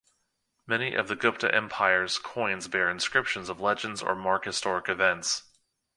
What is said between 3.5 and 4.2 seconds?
legends or